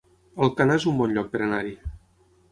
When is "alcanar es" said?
0.45-0.87